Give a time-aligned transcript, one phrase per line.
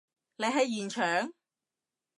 [0.37, 1.31] 你喺現場？